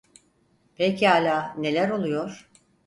[0.75, 2.49] Pekâlâ, neler oluyor?